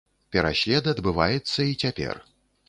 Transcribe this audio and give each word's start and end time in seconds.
Пераслед 0.35 0.89
адбываецца 0.93 1.59
і 1.73 1.77
цяпер. 1.85 2.25